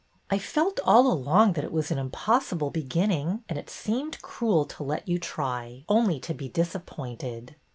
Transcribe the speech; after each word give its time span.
"I 0.31 0.39
felt 0.39 0.79
all 0.83 1.05
along 1.13 1.53
that 1.53 1.63
it 1.63 1.71
was 1.71 1.91
an 1.91 1.99
impossible 1.99 2.71
be 2.71 2.81
ginning, 2.83 3.43
and 3.47 3.59
it 3.59 3.69
seemed 3.69 4.19
cruel 4.23 4.65
to 4.65 4.81
let 4.81 5.07
you 5.07 5.19
try, 5.19 5.85
only 5.87 6.19
to 6.21 6.33
be 6.33 6.49
disappointed." 6.49 7.55